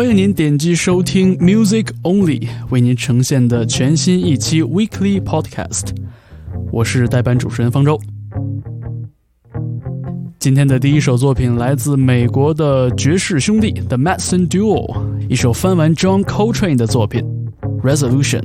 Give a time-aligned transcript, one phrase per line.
[0.00, 5.88] 欢迎您点击收听 Music Only 为您呈现的全新一期 Weekly Podcast。
[6.72, 8.00] 我是代班主持人方舟。
[10.38, 14.90] 今天的第一首作品来自美国的爵士兄弟 The Madison Duo，
[15.28, 17.22] 一首翻完 John Coltrane 的作品
[17.82, 18.44] Resolution。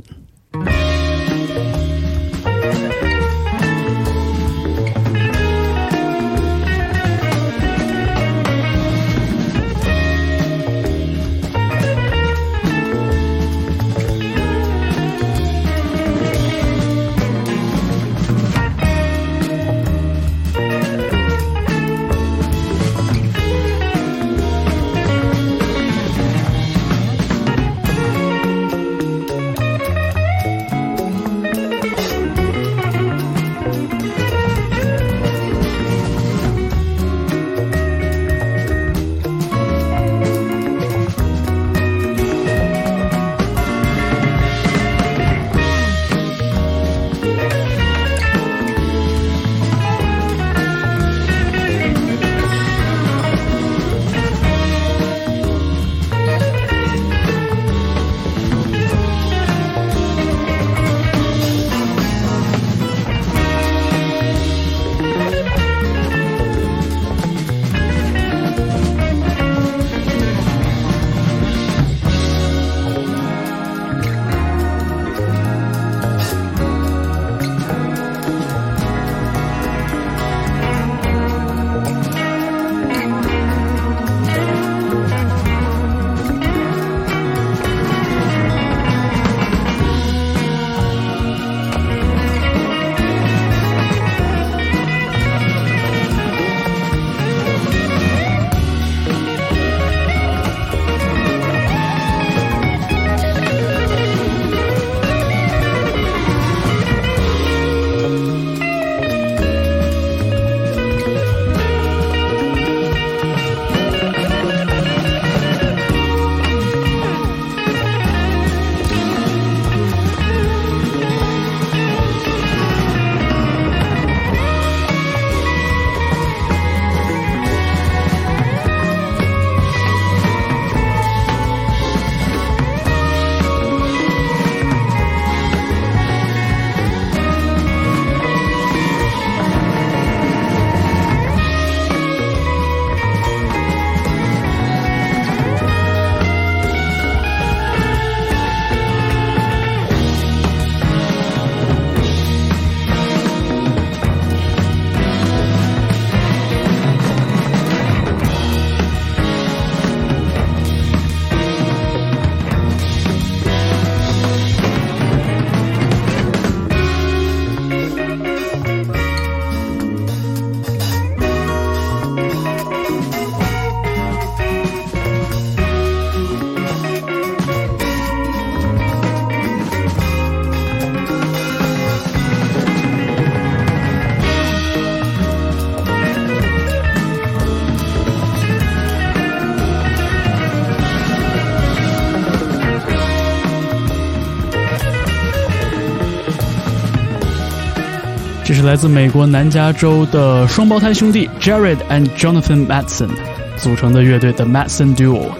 [198.46, 203.08] 这是来自美国南加州的双胞胎兄弟 Jared and Jonathan Matson
[203.56, 205.30] 组成的乐队 The Matson Duo。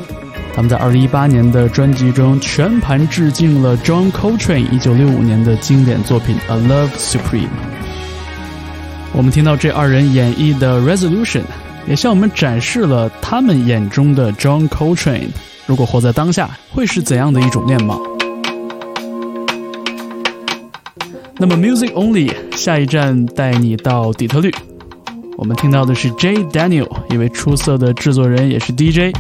[0.52, 7.46] 他们在2018年的专辑中全盘致敬了 John Coltrane 1965年的经典作品 A Love Supreme。
[9.12, 11.42] 我们听到这二人演绎的 Resolution，
[11.86, 15.28] 也向我们展示了他们眼中的 John Coltrane
[15.66, 18.16] 如果活在当下会是怎样的一种面貌。
[21.38, 24.50] 那么，Music Only 下一站带你到底特律。
[25.36, 29.14] 我们听到的是 J Daniel，一位出色的制作人，也是 DJ，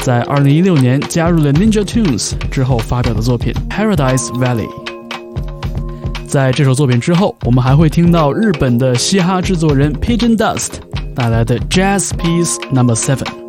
[0.00, 4.68] 在2016年加入了 Ninja Tunes 之后发表的作品 Paradise Valley。
[6.26, 10.72] 在这首作品之后，我们还会听到日本的嘻哈制作人 Pigeon Dust
[11.14, 13.39] 带来的 Jazz Piece Number Seven。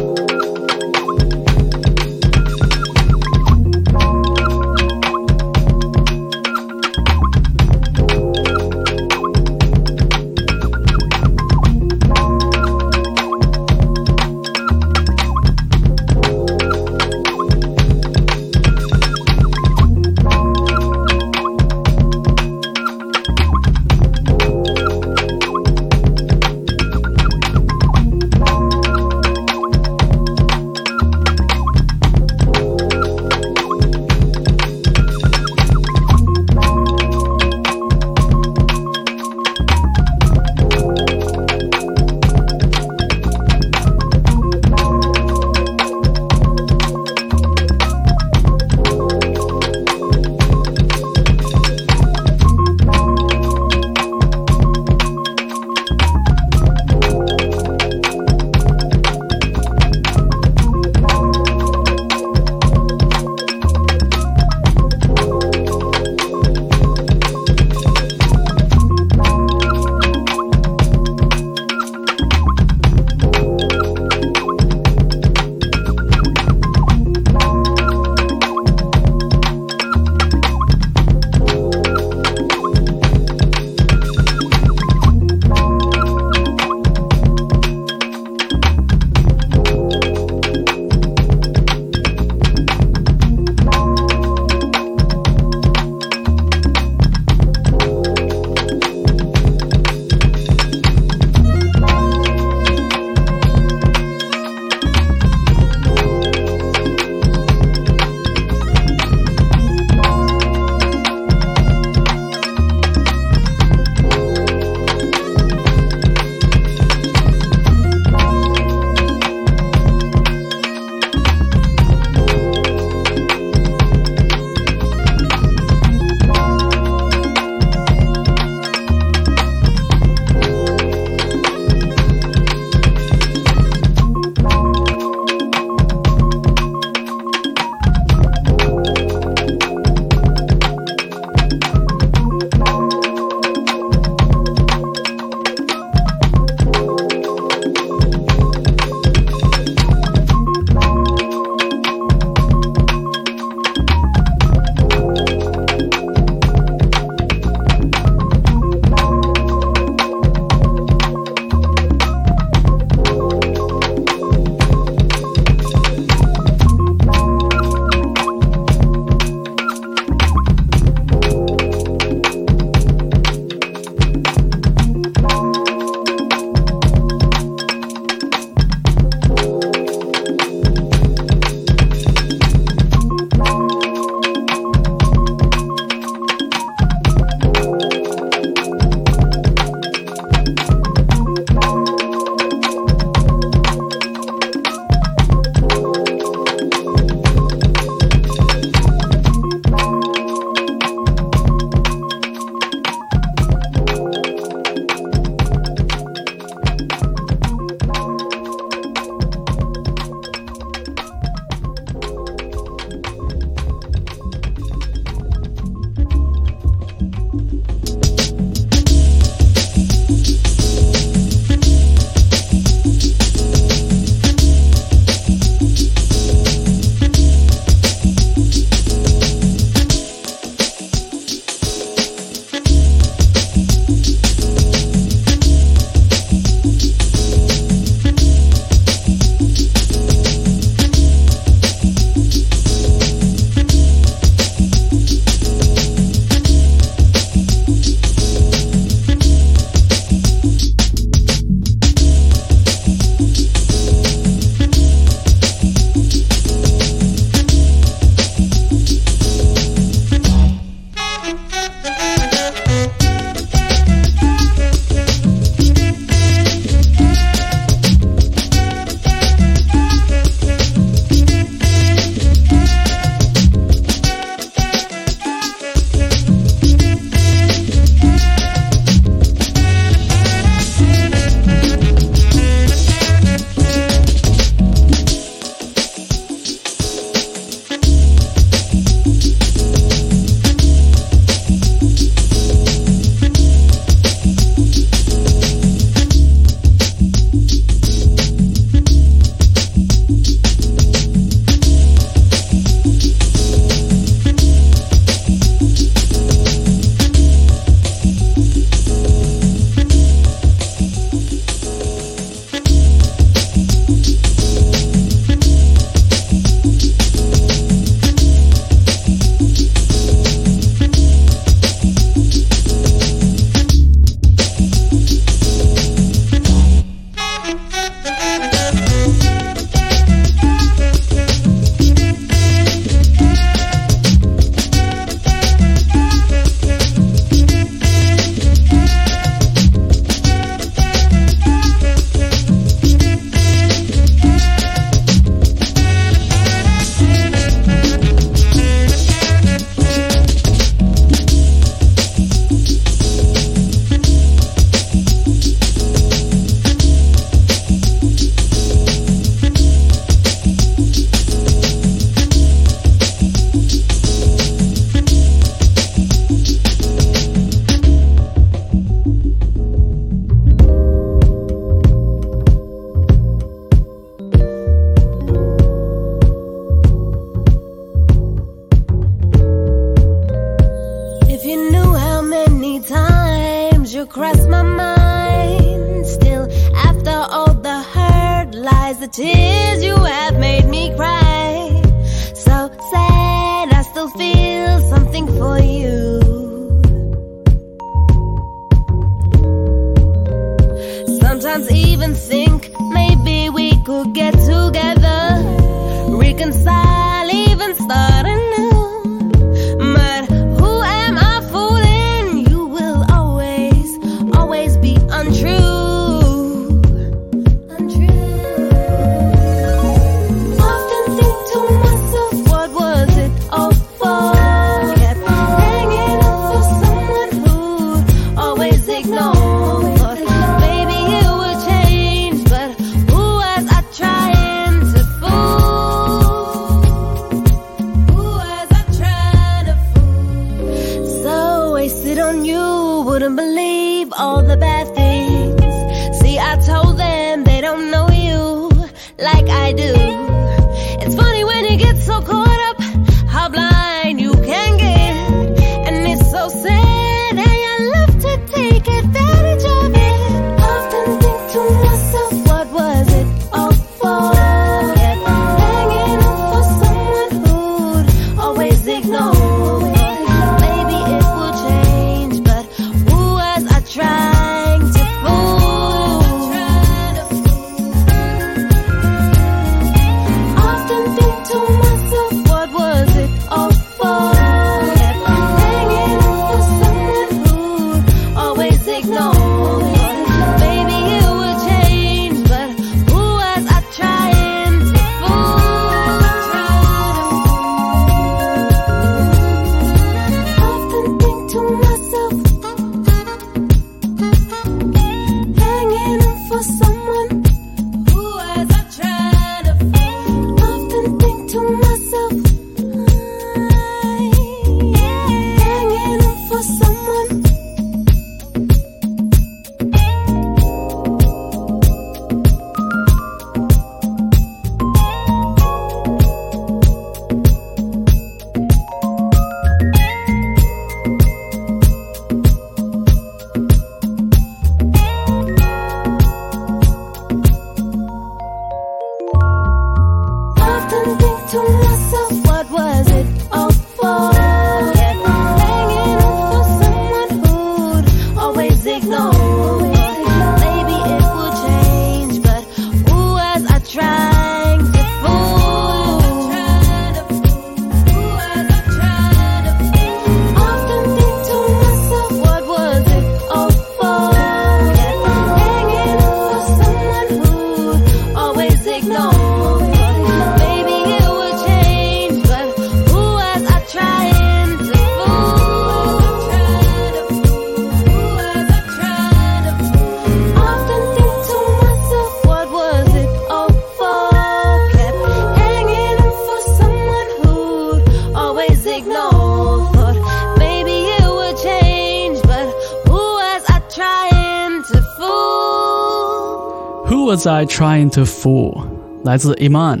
[597.66, 598.84] Trying to Fool，
[599.24, 600.00] 来自 Iman，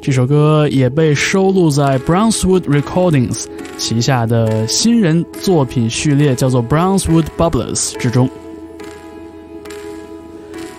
[0.00, 3.44] 这首歌也被收录在 Brownswood Recordings
[3.78, 8.28] 旗下的新人作品序列，叫做 Brownswood Bubblers 之中。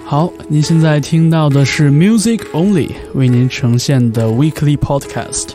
[0.04, 5.50] 好，您现在听到的是 Music Only 为您呈现的 Weekly Podcast，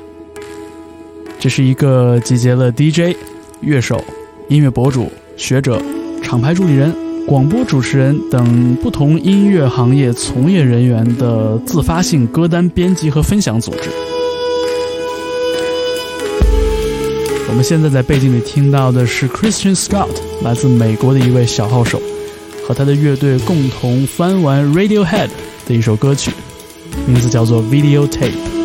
[1.38, 3.16] 这是一个集结了 DJ、
[3.60, 4.02] 乐手、
[4.48, 5.80] 音乐博主、学者、
[6.22, 7.07] 厂牌助理人。
[7.28, 13.90] 广播主持人等不同音乐行业从业人员的自发性歌单编辑和分享组织。
[17.50, 20.08] 我们现在在背景里听到的是 Christian Scott，
[20.42, 22.00] 来自美国的一位小号手，
[22.66, 25.28] 和他的乐队共同翻完 Radiohead
[25.66, 26.30] 的一首歌曲，
[27.06, 28.57] 名字叫做 Videotape。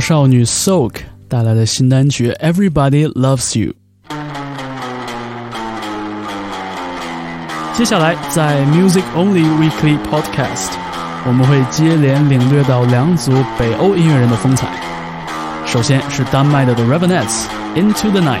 [0.00, 0.94] 爆少女 Soak
[1.28, 3.74] 带来的新单曲《Everybody Loves You》。
[7.76, 10.70] 接下来，在 Music Only Weekly Podcast，
[11.26, 14.68] 我们会接连领略到两组北欧音乐人的风采。
[15.66, 17.44] 首先是丹麦的 The Revenants，
[17.76, 18.40] 《Into the Night》。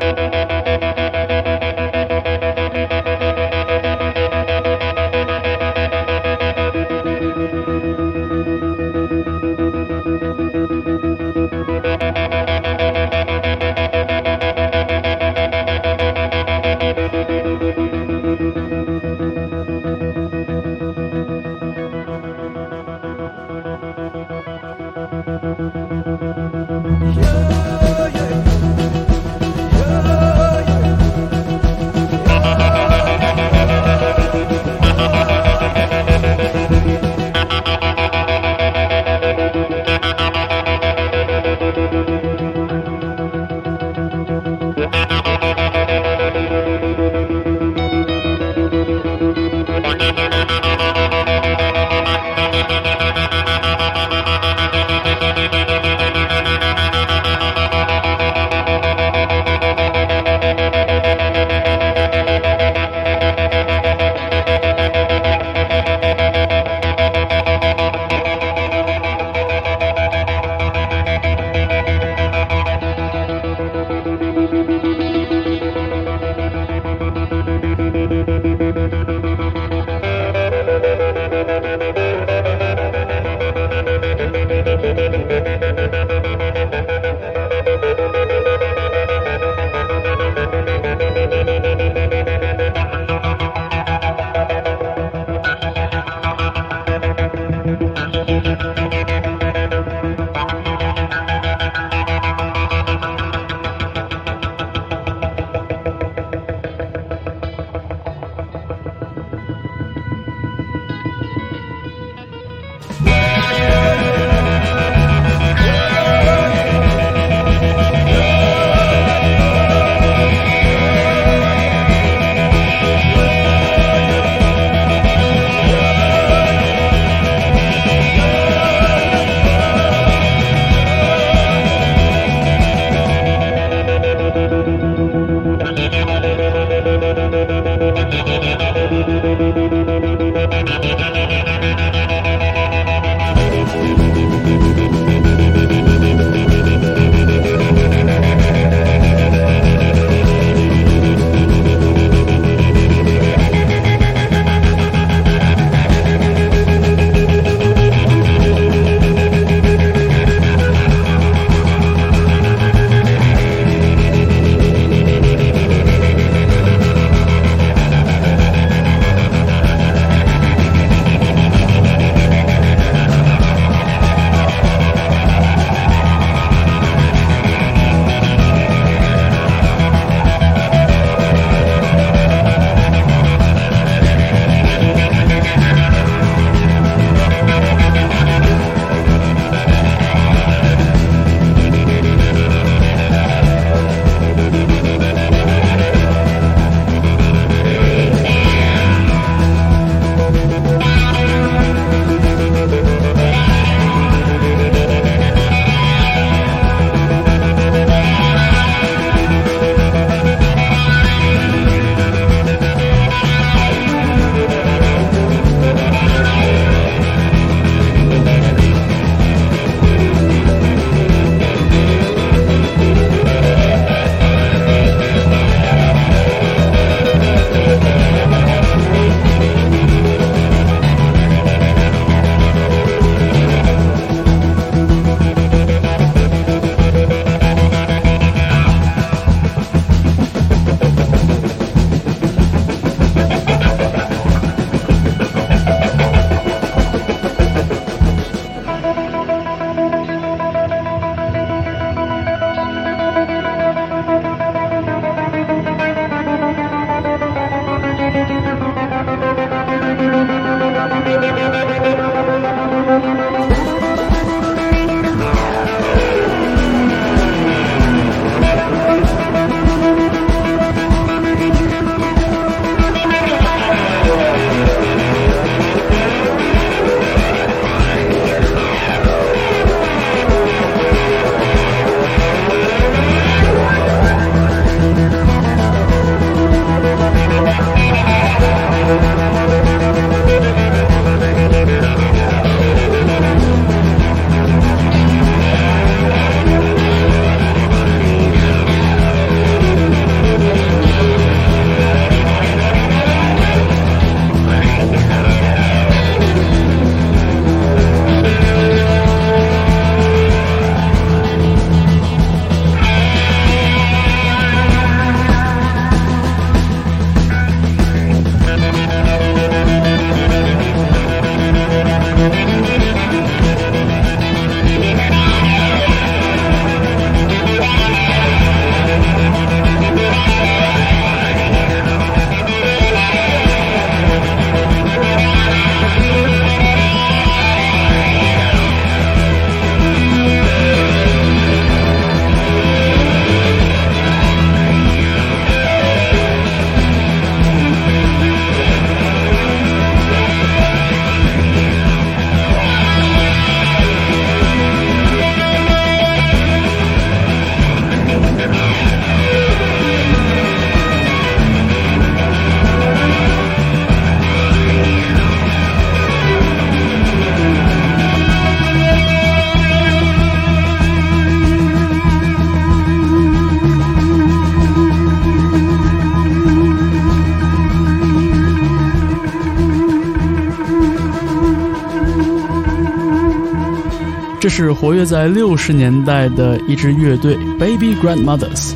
[384.51, 388.73] 是活跃在六十年代的一支乐队 Baby Grandmothers，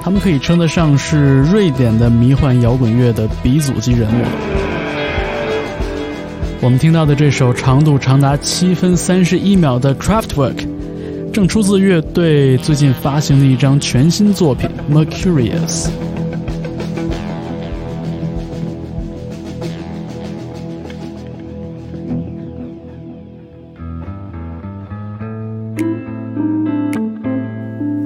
[0.00, 4.24] 他们可以称得上是瑞典的迷幻摇滚乐的鼻祖级人物。
[6.62, 10.66] 我们听到的这首长度长达七分三十一秒的 Craftwork，
[11.34, 15.88] 正出自乐队最近发行的一张全新作品 Mercurius。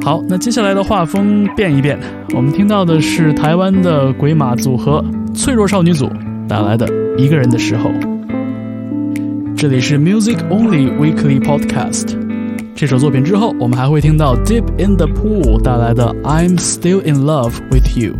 [0.04, 1.98] 好，那接下来的画风变一变，
[2.34, 5.02] 我们听到的是台湾的鬼马组合
[5.34, 6.10] 脆弱少女组
[6.46, 6.86] 带来的
[7.18, 7.88] 《一个人的时候》。
[9.56, 12.18] 这里是 Music Only Weekly Podcast。
[12.74, 18.12] 这首作品之后，我们还会听到 Deep in the Pool 带来的《I'm Still in Love with You》。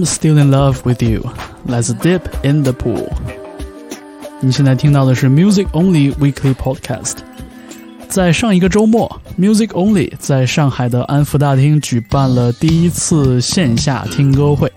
[0.00, 1.30] I'm still in love with you.
[1.66, 3.10] Let's dip in the pool.
[4.40, 7.16] 你现在听到的是 Music Only Weekly Podcast。
[8.08, 14.72] 在上一个周末，Music Only 在上海的安福大厅举办了第一次线下听歌会，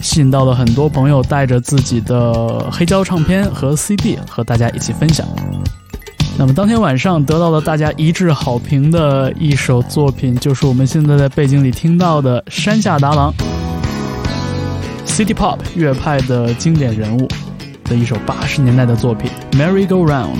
[0.00, 5.26] 吸引到了很多朋友带着自己的黑胶唱片和 CD 和大家一起分享。
[6.36, 13.32] 那么当天晚上得到了大家一致好评的一首作品，就是我们现在在背景里听到的山下达郎。
[15.18, 17.26] City Pop 乐派的经典人物
[17.82, 20.36] 的一首八十年代的作品《Merry Go Round》。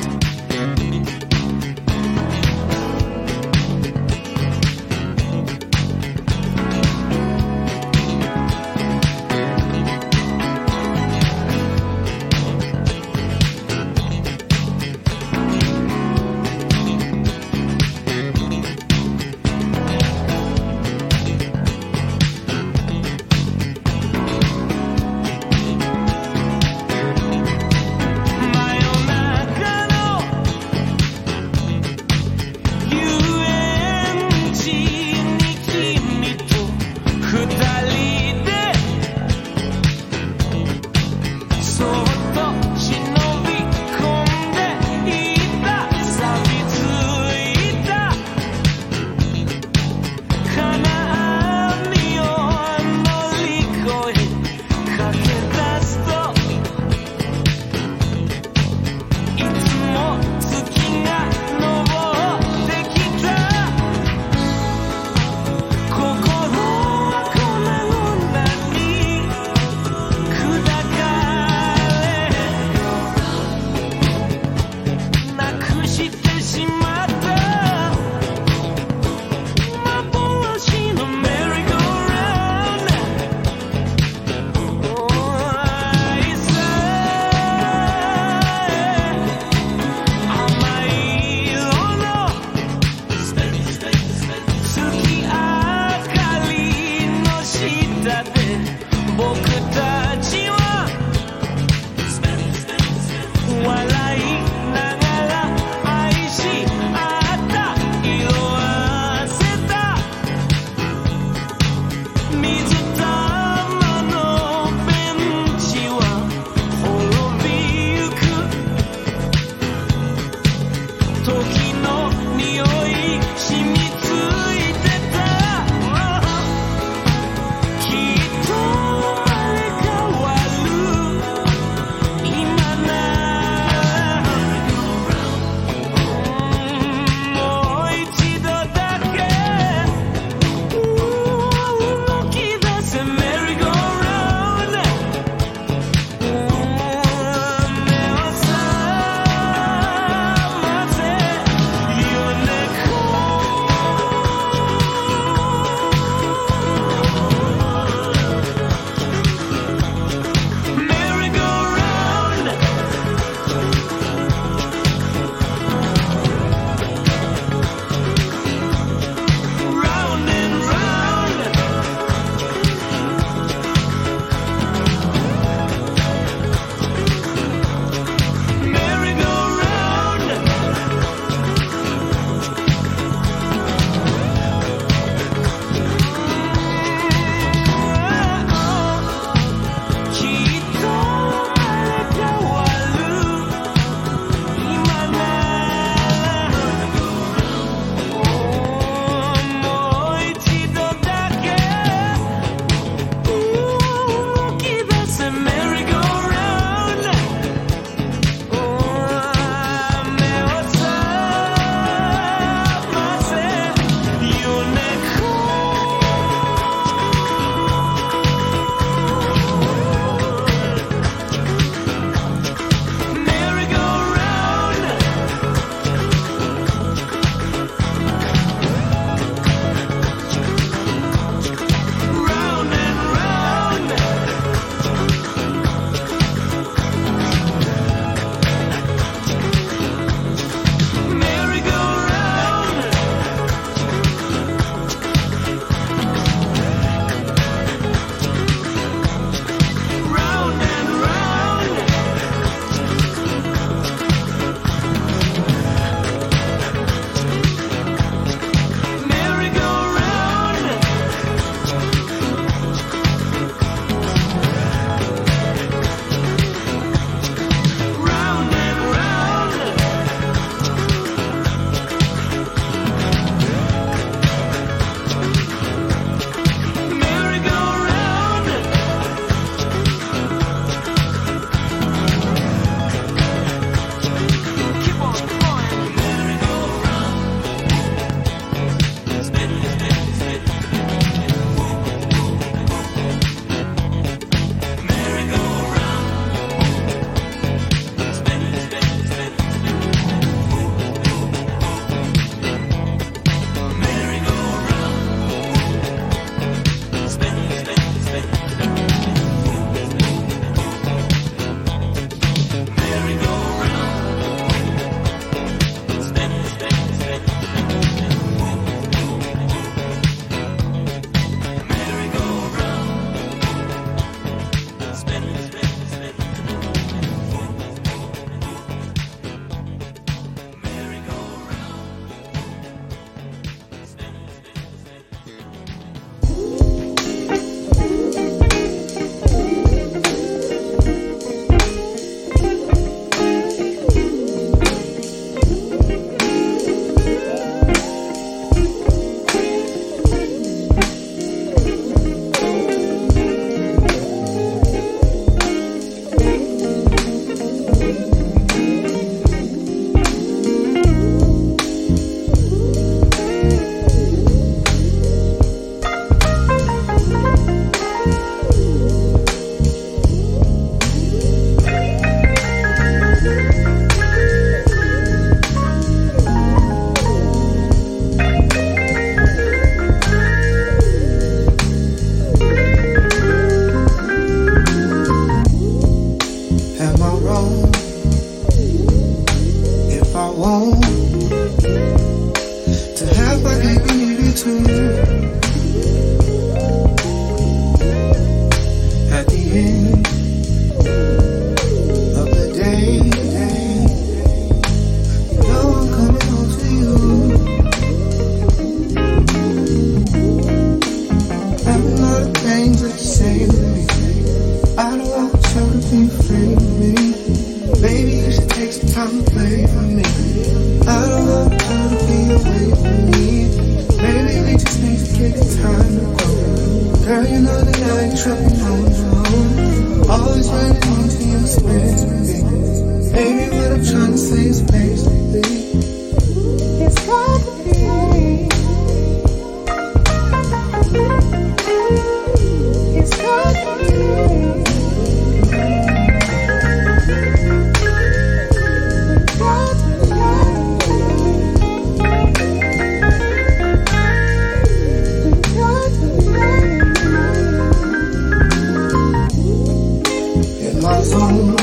[460.89, 461.57] My zone,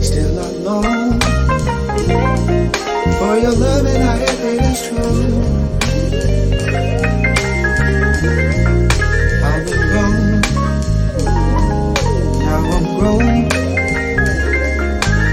[0.00, 1.18] still alone.
[3.18, 5.42] For your love and I it is true.
[9.48, 10.18] I've been grown,
[12.46, 13.48] now I'm grown,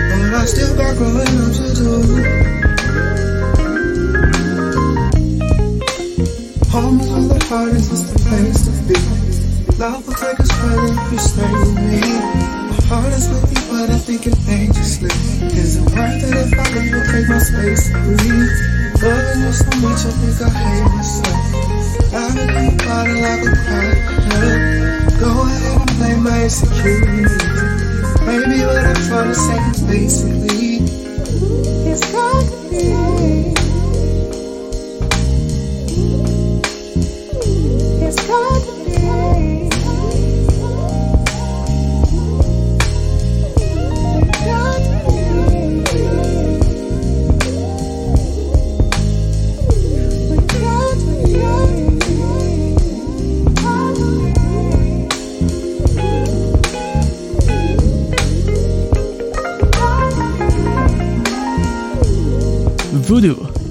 [0.10, 1.92] but I still got growing up to do.
[6.72, 8.79] Home is the heart is, it's the place.
[9.80, 12.02] Love will take us further if you stay with me.
[12.04, 15.08] My heart is with you, but I'm thinking anxiously.
[15.56, 18.60] Is it worth it if I leave and take my space to breathe?
[19.00, 22.12] Loving you so much, I think I hate myself.
[22.12, 23.96] Loving you about it like a crack.
[25.18, 27.24] Go ahead and play my insecurity.
[28.28, 30.84] Maybe what I'm trying to say is basically,
[31.88, 33.09] it's to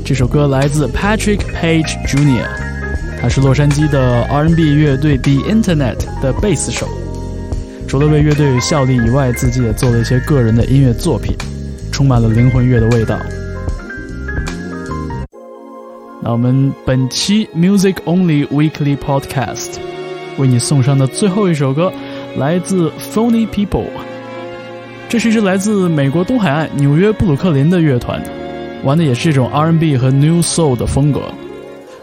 [0.08, 2.48] 这首歌来自 Patrick Page Jr.，
[3.20, 6.88] 他是洛杉矶的 R&B 乐队 The Internet 的贝斯手。
[7.86, 11.36] 除了为乐队效力以外，自己也做了一些个人的音乐作品，
[11.92, 13.18] 充满了灵魂乐的味道。
[16.22, 19.76] 那我们本期 Music Only Weekly Podcast
[20.38, 21.92] 为你送上的最后一首歌，
[22.38, 23.90] 来自 Phony People。
[25.06, 28.22] 这是一支来自美国东海岸纽约布鲁克林的乐团，
[28.84, 31.22] 玩的也是这种 R&B 和 New Soul 的风格。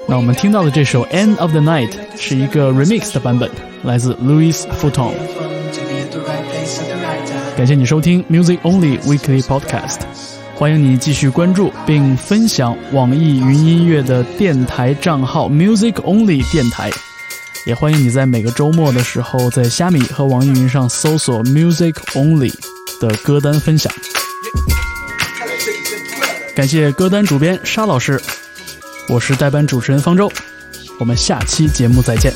[0.07, 3.49] 那我们听到的这首《End of the Night》是一个 remix 的版本，
[3.84, 5.11] 来自 Louis Vuitton。
[7.57, 9.99] 感谢你收听 Music Only Weekly Podcast，
[10.55, 16.91] 欢迎你继续关注并分享网易云音乐的电台账号 Music Only 电台，
[17.65, 22.53] 也欢迎你在每个周末的时候在虾米和网易云上搜索 Music Only
[22.99, 23.91] 的歌单分享。
[26.56, 28.20] 感谢歌单主编沙老师，
[29.10, 30.32] 我是代班主持人方舟，
[31.01, 32.32] 我们下期节目再见。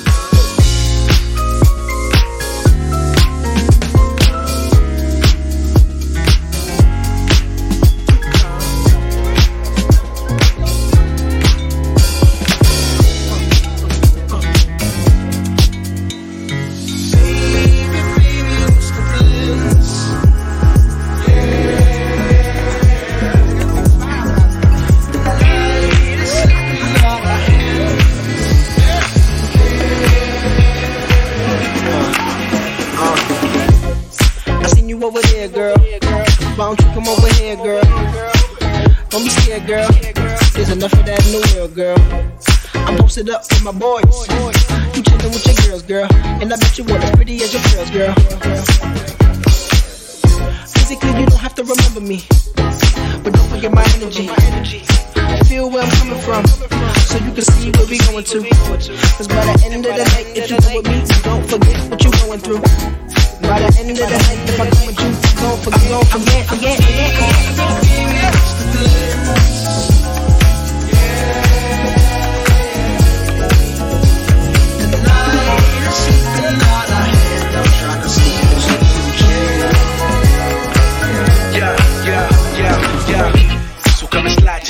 [43.63, 44.27] With my boys.
[44.95, 46.07] You chillin' with your girls, girl.
[46.41, 48.13] And I bet you weren't as pretty as your girls, girl.
[50.67, 52.23] Physically, you don't have to remember me.
[52.55, 54.27] But don't forget my energy.
[55.45, 56.45] Feel where I'm coming from.
[57.09, 58.43] So you can see where we going to.
[59.17, 62.03] Cause by the end of the night, if you go with me, don't forget what
[62.03, 62.61] you're going through.
[63.41, 66.47] By the end of the night, if I come with you, don't forget, don't forget,
[66.47, 67.09] forget, forget.
[69.29, 69.48] Yeah,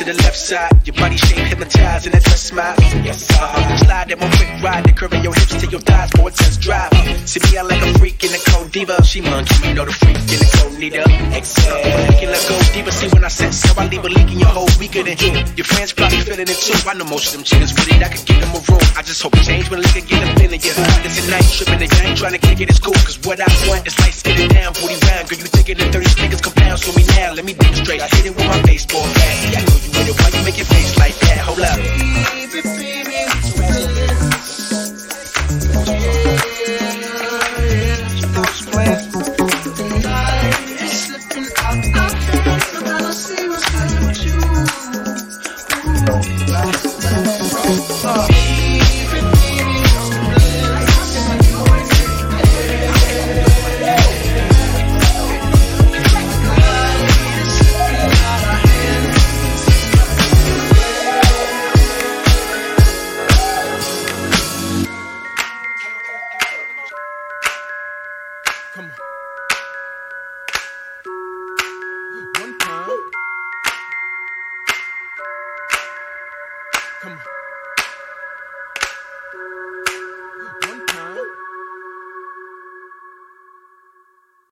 [0.10, 0.74] the left side.
[0.88, 2.76] Your body shape hypnotized and that dress smile.
[3.06, 6.30] Yes, uh, slide that one quick ride, that curving your hips to your thighs for
[6.30, 6.90] a test drive.
[7.30, 8.98] See me, I like a freak in the cold diva.
[9.06, 11.06] She monkey, you know the freak in the cold neither.
[11.38, 12.92] Exhale, let go deeper.
[12.92, 15.46] See when I set so I leave a leak in your whole weaker than you.
[15.54, 16.74] Your friends probably feeling it too.
[16.90, 18.02] I know most of them chickens with it.
[18.02, 18.86] I could give them a room.
[18.98, 20.74] I just hope it change when liquor get up in you.
[21.06, 22.70] This is night tripping, the ain't trying to kick it.
[22.70, 25.30] It's cool, cause what I want is light skin down, booty round.
[25.30, 27.38] Girl, you thinking the 30 niggas compound, so me now.
[27.38, 28.02] Let me demonstrate.
[28.02, 29.38] I hit it with my baseball bat.
[29.54, 30.16] I know you it.
[30.20, 31.38] Why you make your face like that?
[31.40, 31.80] Hold up.
[35.86, 36.89] Come